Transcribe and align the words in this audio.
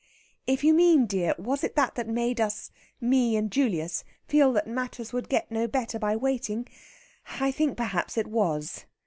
"If 0.47 0.63
you 0.63 0.73
mean, 0.73 1.05
dear, 1.05 1.35
was 1.37 1.63
it 1.63 1.75
that 1.75 1.93
that 1.93 2.07
made 2.07 2.41
us, 2.41 2.71
me 2.99 3.37
and 3.37 3.51
Julius, 3.51 4.03
feel 4.27 4.51
that 4.53 4.65
matters 4.65 5.13
would 5.13 5.29
get 5.29 5.51
no 5.51 5.67
better 5.67 5.99
by 5.99 6.15
waiting, 6.15 6.67
I 7.39 7.51
think 7.51 7.77
perhaps 7.77 8.17
it 8.17 8.25
was.... 8.25 8.85